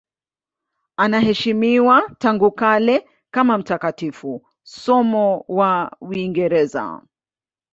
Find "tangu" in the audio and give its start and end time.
2.19-2.51